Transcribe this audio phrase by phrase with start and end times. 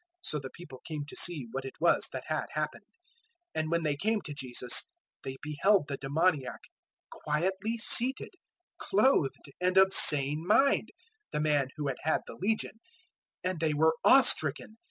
[0.23, 2.85] So the people came to see what it was that had happened;
[3.55, 4.89] 005:015 and when they came to Jesus,
[5.21, 6.61] they beheld the demoniac
[7.11, 8.33] quietly seated,
[8.79, 10.89] clothed and of sane mind
[11.31, 12.79] the man who had had the legion;
[13.43, 14.77] and they were awe stricken.